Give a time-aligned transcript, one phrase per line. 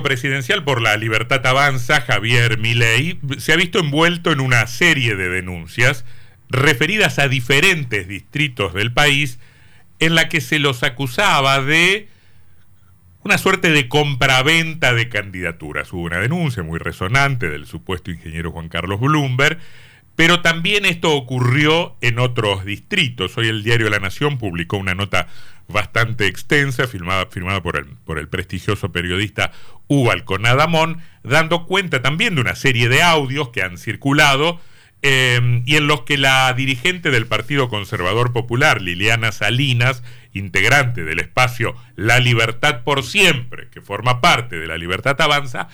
[0.00, 5.28] presidencial por la libertad avanza, Javier Milei, se ha visto envuelto en una serie de
[5.28, 6.06] denuncias
[6.48, 9.38] referidas a diferentes distritos del país
[9.98, 12.08] en la que se los acusaba de
[13.22, 15.92] una suerte de compraventa de candidaturas.
[15.92, 19.58] Hubo una denuncia muy resonante del supuesto ingeniero Juan Carlos Bloomberg,
[20.22, 23.36] pero también esto ocurrió en otros distritos.
[23.36, 25.26] Hoy el diario La Nación publicó una nota
[25.66, 29.50] bastante extensa, firmada, firmada por, el, por el prestigioso periodista
[29.88, 34.60] Hugo Alconadamón, dando cuenta también de una serie de audios que han circulado
[35.02, 41.18] em, y en los que la dirigente del Partido Conservador Popular, Liliana Salinas, integrante del
[41.18, 45.66] espacio La Libertad por Siempre, que forma parte de La Libertad Avanza,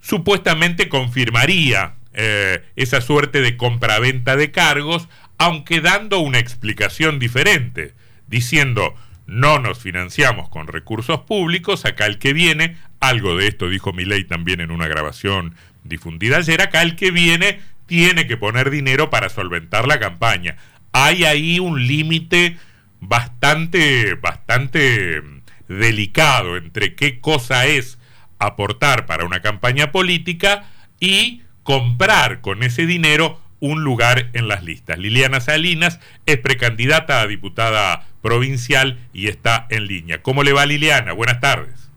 [0.00, 7.94] supuestamente confirmaría eh, esa suerte de compraventa de cargos, aunque dando una explicación diferente,
[8.28, 8.94] diciendo
[9.26, 14.24] no nos financiamos con recursos públicos, acá el que viene, algo de esto dijo Milei
[14.24, 19.28] también en una grabación difundida ayer, acá el que viene tiene que poner dinero para
[19.28, 20.56] solventar la campaña.
[20.92, 22.56] Hay ahí un límite
[23.00, 25.22] bastante, bastante
[25.68, 27.98] delicado entre qué cosa es
[28.38, 30.64] aportar para una campaña política
[31.00, 34.98] y comprar con ese dinero un lugar en las listas.
[34.98, 40.22] Liliana Salinas es precandidata a diputada provincial y está en línea.
[40.22, 41.12] ¿Cómo le va Liliana?
[41.12, 41.90] Buenas tardes.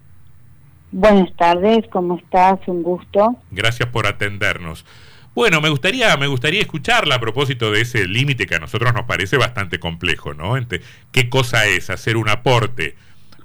[0.91, 2.59] Buenas tardes, ¿cómo estás?
[2.67, 3.35] Un gusto.
[3.51, 4.85] Gracias por atendernos.
[5.35, 9.05] Bueno, me gustaría, me gustaría escucharla a propósito de ese límite que a nosotros nos
[9.05, 10.57] parece bastante complejo, ¿no?
[10.57, 12.95] Entre qué cosa es hacer un aporte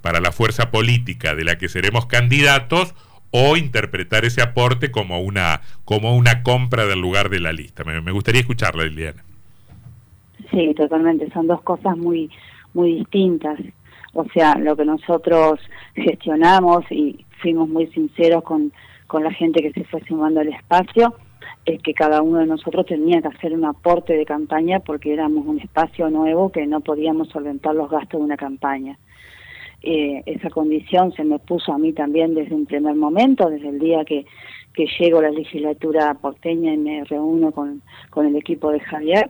[0.01, 2.95] para la fuerza política de la que seremos candidatos
[3.33, 7.83] o interpretar ese aporte como una, como una compra del lugar de la lista.
[7.83, 9.25] Me, gustaría escucharla, Liliana.
[10.51, 11.31] Sí, totalmente.
[11.33, 12.31] Son dos cosas muy,
[12.75, 13.59] muy distintas.
[14.13, 15.59] O sea, lo que nosotros
[15.95, 18.71] gestionamos y fuimos muy sinceros con,
[19.07, 21.15] con la gente que se fue sumando al espacio,
[21.65, 25.47] es que cada uno de nosotros tenía que hacer un aporte de campaña porque éramos
[25.47, 28.99] un espacio nuevo que no podíamos solventar los gastos de una campaña.
[29.83, 33.79] Eh, esa condición se me puso a mí también desde un primer momento, desde el
[33.79, 34.25] día que,
[34.73, 39.29] que llego a la legislatura porteña y me reúno con, con el equipo de Javier.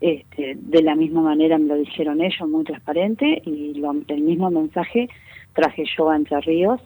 [0.00, 4.50] Este, de la misma manera me lo dijeron ellos, muy transparente, y lo, el mismo
[4.50, 5.08] mensaje
[5.54, 6.80] traje yo a Entre Ríos,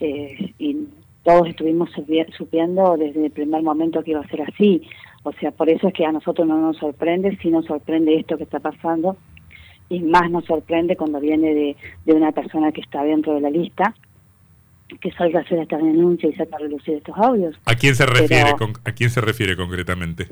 [0.00, 0.86] eh, y
[1.24, 1.90] todos estuvimos
[2.36, 4.82] supiendo desde el primer momento que iba a ser así.
[5.24, 8.36] O sea, por eso es que a nosotros no nos sorprende, si nos sorprende esto
[8.36, 9.16] que está pasando,
[9.88, 13.50] y más nos sorprende cuando viene de, de una persona que está dentro de la
[13.50, 13.94] lista
[15.00, 17.56] que salga a hacer esta denuncia y saca a relucir estos audios.
[17.64, 18.50] ¿A quién se refiere,
[18.84, 20.28] ¿a quién se refiere concretamente?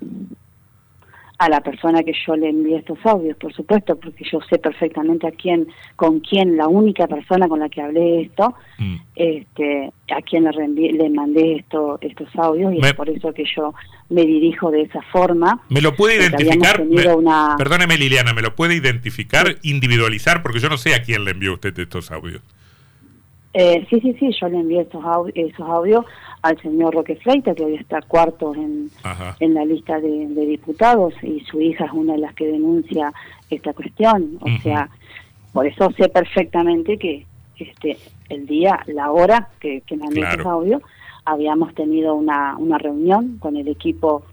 [1.38, 5.26] A la persona que yo le envié estos audios, por supuesto, porque yo sé perfectamente
[5.26, 5.66] a quién,
[5.97, 8.97] con quién, la única persona con la que hablé esto, mm.
[9.16, 13.75] este, a quién le, le mandé esto, estos audios, y es por eso que yo
[14.09, 15.62] me dirijo de esa forma.
[15.69, 16.82] ¿Me lo puede identificar?
[17.59, 20.43] Perdóneme Liliana, ¿me lo puede identificar, individualizar?
[20.43, 22.43] Porque yo no sé a quién le envió usted estos audios.
[23.54, 25.04] Eh, sí, sí, sí, yo le envié estos
[25.34, 26.04] esos audios
[26.40, 28.90] al señor Roque Fleita, que hoy está cuarto en,
[29.40, 33.12] en la lista de, diputados, y su hija es una de las que denuncia
[33.50, 34.38] esta cuestión.
[34.40, 34.88] O sea,
[35.52, 37.26] por eso sé perfectamente que
[37.58, 37.98] este
[38.30, 40.50] el día, la hora que, que mandé claro.
[40.50, 40.82] audio,
[41.26, 44.24] habíamos tenido una, una reunión con el equipo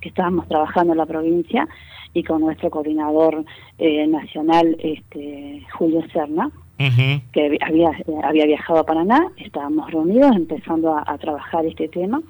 [0.00, 1.68] que estábamos trabajando en la provincia
[2.14, 3.44] y con nuestro coordinador
[3.78, 7.90] eh, nacional, este Julio Serna, que había,
[8.22, 12.20] había viajado a Paraná, estábamos reunidos empezando a, trabajar este tema.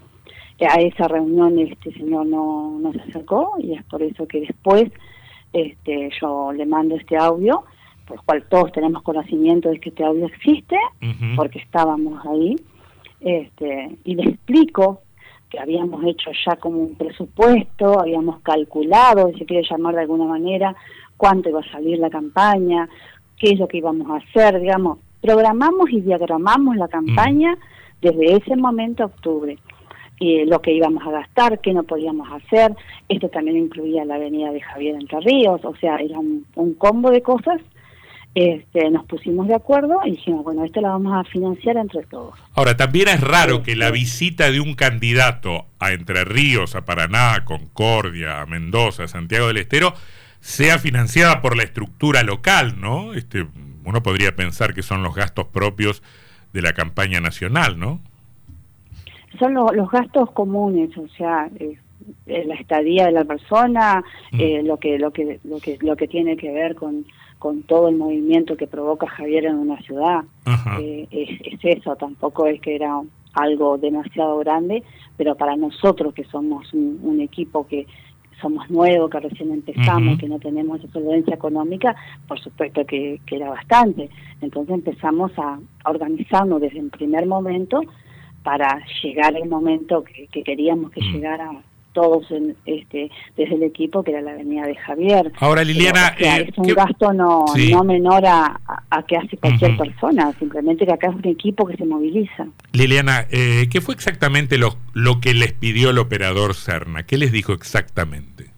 [0.61, 4.91] A esa reunión este señor no, no se acercó y es por eso que después
[5.55, 7.65] este, yo le mando este audio,
[8.07, 10.77] por lo cual todos tenemos conocimiento de que este audio existe,
[11.37, 12.57] porque estábamos ahí,
[13.21, 15.03] este, y le explico
[15.49, 20.25] que habíamos hecho ya como un presupuesto, habíamos calculado, si se quiere llamar de alguna
[20.25, 20.75] manera,
[21.17, 22.89] cuánto iba a salir la campaña,
[23.39, 27.57] qué es lo que íbamos a hacer, digamos, programamos y diagramamos la campaña
[28.03, 29.59] desde ese momento a octubre.
[30.21, 32.75] Y lo que íbamos a gastar, qué no podíamos hacer.
[33.09, 36.45] Esto también incluía la avenida de Javier Entre Ríos, o sea, era un,
[36.79, 37.61] combo de cosas.
[38.35, 42.35] Este, nos pusimos de acuerdo y dijimos, bueno, esto lo vamos a financiar entre todos.
[42.55, 47.35] Ahora, también es raro que la visita de un candidato a Entre Ríos, a Paraná,
[47.35, 49.95] a Concordia, a Mendoza, a Santiago del Estero,
[50.45, 53.15] sea financiada por la estructura local, ¿no?
[53.15, 53.47] Este,
[53.83, 56.03] uno podría pensar que son los gastos propios
[56.53, 57.99] de la campaña nacional, ¿no?
[59.39, 61.79] Son los gastos comunes, o sea, eh,
[62.27, 64.41] la estadía de la persona, mm.
[64.41, 67.07] eh, lo que lo que lo que lo que tiene que ver con
[67.39, 70.25] con todo el movimiento que provoca Javier en una ciudad.
[70.79, 73.01] Eh, es, eso, tampoco es que era
[73.33, 74.83] algo demasiado grande,
[75.17, 77.87] pero para nosotros que somos un, equipo que
[78.41, 81.95] somos nuevos, que recién empezamos, que no tenemos solvencia económica,
[82.27, 84.11] por supuesto que, era bastante.
[84.41, 87.81] Entonces empezamos a, organizarnos desde el primer momento
[88.43, 91.51] para llegar al momento que, queríamos que llegara
[91.95, 95.33] todos en, este, desde el equipo, que era la avenida de Javier.
[95.41, 96.15] Ahora, Liliana...
[96.19, 98.61] Eh, es un gasto no, no menor a,
[98.91, 102.49] a, que hace cualquier persona, simplemente que acá es un equipo que se moviliza.
[102.73, 107.05] Liliana, eh, ¿qué fue exactamente lo, lo que les pidió el operador Cerna?
[107.05, 108.53] ¿Qué les dijo exactamente?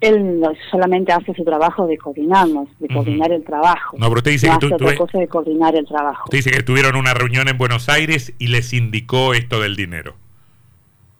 [0.00, 3.96] él solamente hace su trabajo de coordinarnos, de coordinar el trabajo.
[3.98, 6.24] No, pero usted dice que otra cosa de coordinar el trabajo.
[6.26, 10.16] Usted dice que tuvieron una reunión en Buenos Aires y les indicó esto del dinero.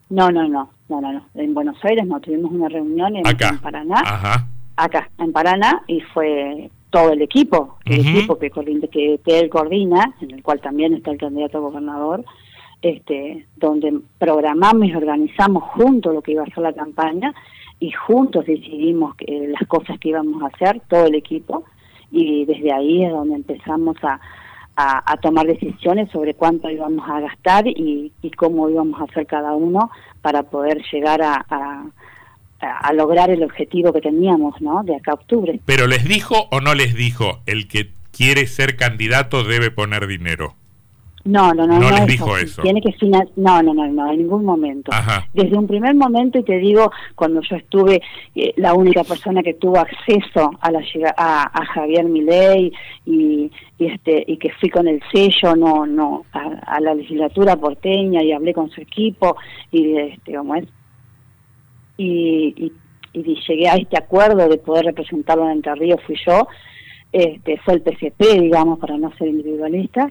[0.09, 3.25] No, no, no, no, no, En Buenos Aires no, tuvimos una reunión en,
[3.63, 4.03] Paraná.
[4.05, 4.47] Ajá.
[4.77, 10.15] Acá, en Paraná, y fue todo el equipo, el equipo que, que, que, él coordina,
[10.21, 12.25] en el cual también está el candidato a gobernador,
[12.83, 17.35] este, donde programamos y organizamos juntos lo que iba a ser la campaña
[17.81, 21.65] y juntos decidimos que, las cosas que íbamos a hacer, todo el equipo,
[22.11, 24.21] y desde ahí es donde empezamos a,
[24.77, 29.91] a, tomar decisiones sobre cuánto íbamos a gastar y, cómo íbamos a hacer cada uno
[30.21, 31.45] para poder llegar a,
[32.61, 34.83] a, lograr el objetivo que teníamos, ¿no?
[34.83, 35.61] De acá a octubre.
[35.65, 40.55] Pero les dijo o no les dijo, el que quiere ser candidato debe poner dinero.
[41.27, 41.81] No, no, no.
[41.81, 42.63] No, les dijo eso.
[42.63, 44.93] Tiene que no, no, no, no, en ningún momento.
[45.35, 48.01] Desde un primer momento, y te digo, cuando yo estuve,
[48.37, 50.81] eh, la única persona que tuvo acceso a la
[51.17, 52.73] a, a Javier Milei
[53.05, 58.23] y, y, este y que fui con el sello, no, no, a, la legislatura porteña
[58.23, 59.37] y hablé con su equipo
[59.73, 60.65] y este, ¿cómo es?
[61.97, 62.73] Y, y,
[63.15, 66.47] y llegué a este acuerdo de poder representarlo en Entre Ríos, fui yo.
[67.11, 70.09] Este, fue el PCP, digamos, para no ser individualista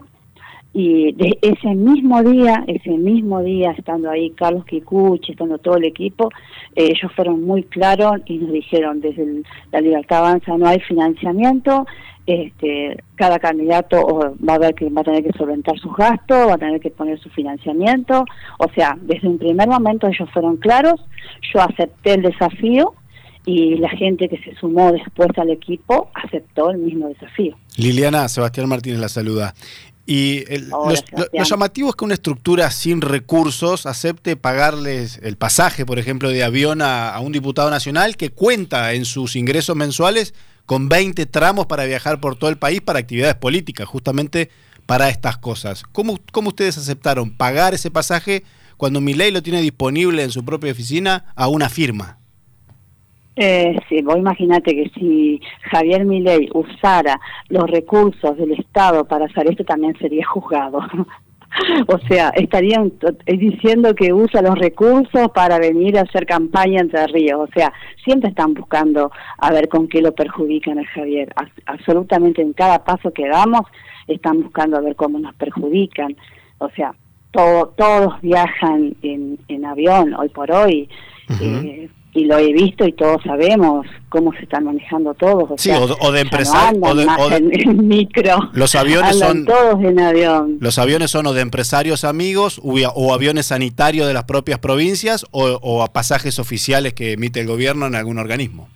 [0.78, 5.86] y de ese mismo día, ese mismo día, estando ahí Carlos Kikuchi, estando todo el
[5.86, 6.30] equipo,
[6.76, 9.42] eh, ellos fueron muy claros y nos dijeron desde
[9.72, 11.86] la Libertad Avanza no hay financiamiento,
[12.26, 16.56] este, cada candidato va a ver que va a tener que solventar sus gastos, va
[16.56, 18.26] a tener que poner su financiamiento,
[18.60, 21.00] o sea, desde un primer momento ellos fueron claros,
[21.54, 22.96] yo acepté el desafío
[23.46, 27.56] y la gente que se sumó después al equipo aceptó el mismo desafío.
[27.78, 29.54] Liliana, Sebastián Martínez la saluda.
[30.06, 30.94] Y lo,
[31.44, 36.84] llamativo es que una estructura sin recursos acepte pagarles el pasaje, por ejemplo, de avión
[36.84, 40.36] a, un diputado nacional que cuenta en sus ingresos mensuales
[40.68, 44.50] con 20 tramos para viajar por todo el país para actividades políticas, justamente
[44.86, 45.84] para estas cosas.
[45.92, 48.44] ¿Cómo, cómo ustedes aceptaron pagar ese pasaje
[48.78, 52.20] cuando mi ley lo tiene disponible en su propia oficina a una firma?
[53.36, 55.42] Eh, sí, vos imaginate que si
[55.72, 60.80] Javier Milei usara los recursos del Estado para hacer esto, también sería juzgado.
[61.88, 62.94] o sea, estarían
[63.26, 67.50] diciendo que usa los recursos para venir a hacer campaña entre ríos.
[67.50, 67.74] O sea,
[68.04, 71.34] siempre están buscando a ver con qué lo perjudican a Javier.
[71.66, 73.62] absolutamente en cada paso que damos
[74.08, 76.16] están buscando a ver cómo nos perjudican.
[76.60, 76.94] O sea,
[77.32, 80.88] todos viajan en, en avión hoy por hoy
[82.16, 85.50] y lo he visto y todos sabemos cómo se están manejando todos.
[85.62, 86.82] sí, o, de empresarios.
[86.82, 88.50] o de, micro.
[88.54, 89.46] Los aviones son.
[89.46, 90.58] todos en avión.
[90.62, 95.84] Los aviones son o de empresarios amigos o, aviones sanitarios de las propias provincias o,
[95.84, 98.70] a pasajes oficiales que emite el gobierno en algún organismo.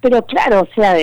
[0.00, 0.94] Pero claro, o sea,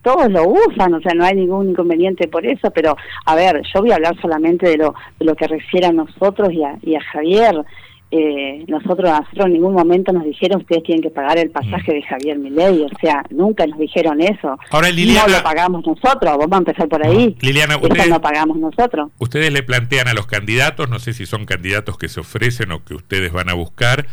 [0.00, 3.82] todos lo usan, o sea, no hay ningún inconveniente por eso, pero a ver, yo
[3.82, 6.94] voy a hablar solamente de lo, de lo que refiere a nosotros y a, y
[6.94, 7.62] a Javier
[8.10, 12.02] eh, nosotros, nosotros en ningún momento nos dijeron ustedes tienen que pagar el pasaje de
[12.02, 14.58] Javier Milei, o sea, nunca nos dijeron eso.
[14.70, 17.36] Ahora, Liliana, no lo pagamos nosotros, vamos a empezar por ahí.
[17.40, 19.10] Liliana, ustedes, no pagamos nosotros.
[19.18, 22.82] Ustedes le plantean a los candidatos, no sé si son candidatos que se ofrecen o
[22.82, 24.06] que ustedes van a buscar,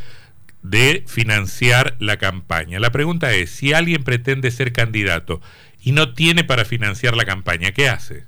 [0.62, 2.80] de financiar la campaña.
[2.80, 5.40] La pregunta es, si alguien pretende ser candidato
[5.82, 8.26] y no tiene para financiar la campaña, ¿qué hace?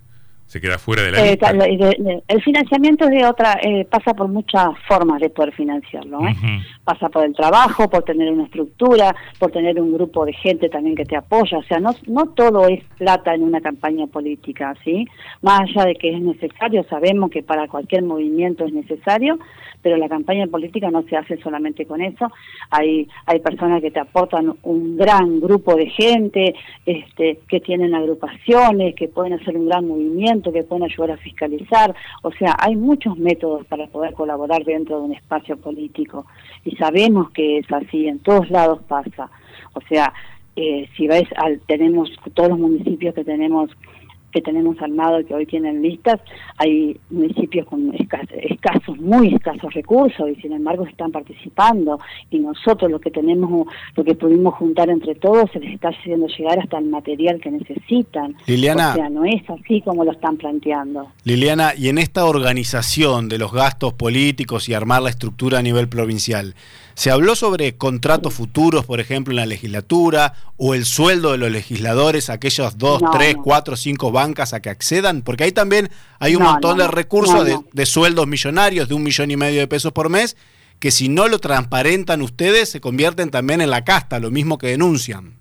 [0.48, 4.70] Se queda fuera de la eh, el financiamiento es de otra, eh, pasa por muchas
[4.88, 6.26] formas de poder financiarlo.
[6.26, 6.36] ¿eh?
[6.86, 10.96] Pasa por el trabajo, por tener una estructura, por tener un grupo de gente también
[10.96, 11.58] que te apoya.
[11.58, 15.06] O sea, no, no todo es plata en una campaña política, ¿sí?
[15.42, 19.38] Más allá de que es necesario, sabemos que para cualquier movimiento es necesario,
[19.82, 22.32] pero la campaña política no se hace solamente con eso.
[22.72, 26.56] Hay, hay personas que te aportan un gran grupo de gente,
[26.86, 31.96] este, que tienen agrupaciones, que pueden hacer un gran movimiento que pueden ayudar a fiscalizar.
[32.24, 36.26] O sea, hay muchos métodos para poder colaborar dentro de un espacio político
[36.66, 39.30] y sabemos que es así, en todos lados pasa.
[39.74, 40.14] O sea,
[40.56, 43.70] eh, si ves, al, tenemos todos los municipios que tenemos
[44.32, 46.20] que tenemos armado que hoy tienen listas,
[46.58, 53.00] hay municipios con escasos, muy escasos recursos y sin embargo están participando y nosotros lo
[53.00, 56.86] que tenemos, lo que pudimos juntar entre todos se les está haciendo llegar hasta el
[56.86, 58.36] material que necesitan.
[58.46, 61.12] Liliana, o sea, no es así como lo están planteando.
[61.24, 65.88] Liliana, y en esta organización de los gastos políticos y armar la estructura a nivel
[65.88, 66.56] provincial,
[66.98, 71.52] ¿Se habló sobre contratos futuros, por ejemplo, en la legislatura, o el sueldo de los
[71.52, 75.22] legisladores, aquellos dos, tres, cuatro, cinco bancas a que accedan?
[75.22, 79.38] Porque ahí también hay un montón de recursos de, sueldos millonarios de un millón y
[79.38, 80.36] medio de pesos por mes,
[80.80, 84.66] que si no lo transparentan ustedes, se convierten también en la casta, lo mismo que
[84.66, 85.34] denuncian.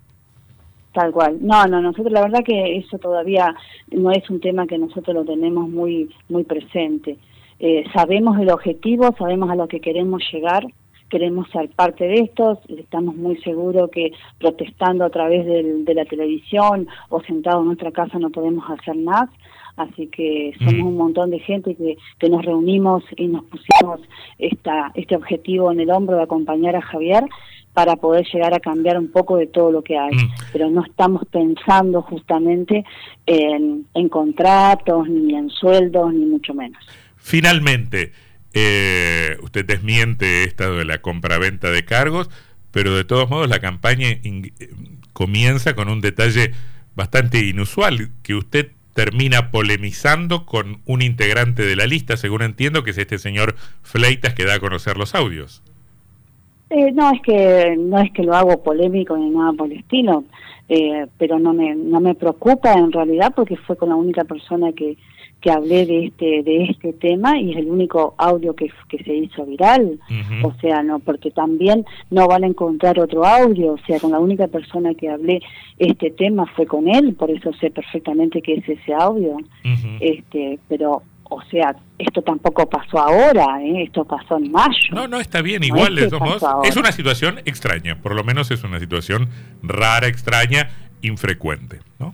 [0.93, 1.39] Tal cual.
[1.41, 3.55] No, no, nosotros la verdad que eso todavía
[3.89, 7.17] no es un tema que nosotros lo tenemos muy, muy presente.
[7.59, 10.67] Eh, sabemos el objetivo, sabemos a lo que queremos llegar,
[11.09, 16.87] queremos ser parte de esto, estamos muy seguros que protestando a través de la televisión
[17.09, 19.29] o sentado en nuestra casa no podemos hacer más,
[19.77, 20.87] así que somos mm.
[20.87, 24.01] un montón de gente que, que nos reunimos y nos pusimos
[24.37, 27.23] esta, este objetivo en el hombro de acompañar a Javier
[27.73, 30.31] para poder llegar a cambiar un poco de todo lo que hay, mm.
[30.51, 32.83] pero no estamos pensando justamente
[33.25, 36.83] en, en contratos, ni en sueldos, ni mucho menos.
[37.17, 38.13] Finalmente,
[38.59, 42.29] eh, usted desmiente esta de la compraventa de cargos,
[42.71, 44.07] pero de todos modos la campaña
[45.13, 46.53] comienza con un detalle
[46.95, 52.89] bastante inusual, que usted termina polemizando con un integrante de la lista, según entiendo, que
[52.89, 55.61] es este señor Fleitas que da a conocer los audios.
[56.71, 60.23] Eh, no es que no es que lo hago polémico ni nada por el estilo,
[60.69, 64.73] eh, pero no me no me preocupa en realidad porque fue con la única persona
[64.73, 64.97] que
[65.39, 69.13] que hablé de este de este tema y es el único audio que, que se
[69.13, 69.99] hizo viral.
[70.43, 73.73] O sea no porque también no van a encontrar otro audio.
[73.73, 75.41] O sea con la única persona que hablé
[75.77, 79.37] este tema fue con él por eso sé perfectamente que es ese audio.
[79.99, 83.83] Este pero o sea, esto tampoco pasó ahora, ¿eh?
[83.83, 84.93] esto pasó en mayo.
[84.93, 86.11] No, no, está bien, igual, es,
[86.63, 89.29] es una situación extraña, por lo menos es una situación
[89.61, 90.69] rara, extraña,
[91.01, 92.13] infrecuente, ¿no?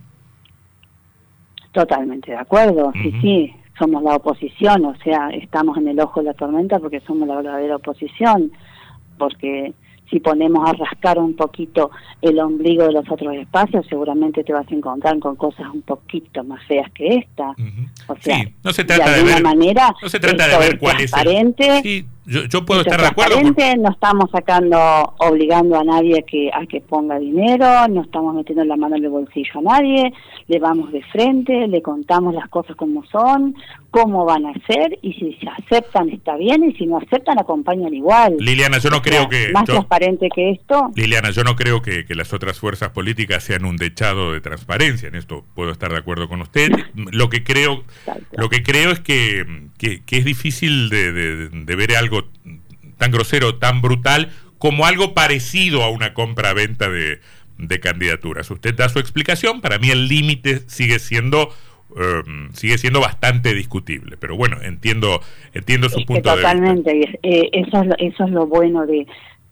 [1.72, 6.28] Totalmente de acuerdo, sí, sí, somos la oposición, o sea, estamos en el ojo de
[6.28, 8.52] la tormenta porque somos la verdadera oposición,
[9.18, 9.74] porque
[10.10, 11.92] si ponemos a rascar un poquito
[12.22, 16.44] el ombligo de los otros espacios, seguramente te vas a encontrar con cosas un poquito
[16.44, 17.56] más feas que esta.
[18.08, 21.12] O sea, no se trata de, alguna manera, no se trata de ver cuál es
[21.14, 23.40] el, yo, yo puedo estar de acuerdo.
[23.42, 24.78] No estamos sacando,
[25.18, 29.04] obligando a nadie a que, a que ponga dinero, no estamos metiendo la mano en
[29.04, 30.14] el bolsillo a nadie,
[30.48, 33.56] le vamos de frente, le contamos las cosas como son,
[33.90, 37.94] cómo van a ser, y si se aceptan está bien, y si no aceptan acompañan
[37.94, 38.38] igual.
[38.40, 39.52] Liliana, yo no creo que...
[39.54, 40.92] Más transparente que esto.
[40.96, 45.10] Liliana, yo no creo que, que, las otras fuerzas políticas sean un dechado de transparencia,
[45.10, 46.72] en esto puedo estar de acuerdo con usted.
[46.96, 47.84] Lo que creo,
[48.32, 49.46] lo que creo es que,
[49.78, 52.13] que, es difícil de, de ver algo
[52.98, 57.20] tan grosero, tan brutal, como algo parecido a una compra-venta de,
[57.58, 58.50] de candidaturas.
[58.50, 61.50] Usted da su explicación, para mí el límite sigue siendo
[61.98, 65.22] em, sigue siendo bastante discutible, pero bueno, entiendo
[65.54, 66.54] entiendo su punto de vista.
[66.54, 69.06] Totalmente, eh, eso, es lo, eso es lo bueno de,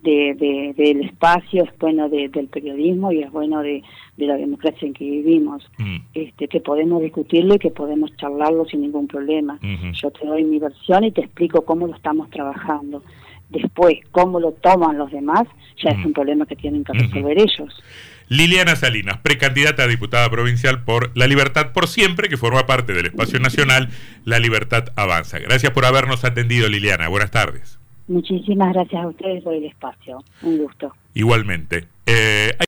[0.03, 3.83] de, del espacio, es bueno del periodismo y es bueno de,
[4.17, 5.97] la democracia en que vivimos, mm.
[6.13, 9.59] este, que podemos discutirlo y que podemos charlarlo sin ningún problema.
[9.93, 13.03] Yo te doy mi versión y te explico cómo lo estamos trabajando.
[13.49, 15.43] Después, cómo lo toman los demás,
[15.83, 16.05] ya es mm.
[16.05, 17.83] un problema que tienen que resolver ellos.
[18.29, 23.07] Liliana Salinas, precandidata a diputada provincial por La Libertad por Siempre, que forma parte del
[23.07, 23.89] espacio nacional
[24.23, 25.39] La Libertad Avanza.
[25.39, 27.09] Gracias por habernos atendido, Liliana.
[27.09, 27.80] Buenas tardes.
[28.11, 30.21] Muchísimas gracias a ustedes por el espacio.
[30.41, 30.93] Un gusto.
[31.13, 31.87] Igualmente.
[32.05, 32.53] Eh,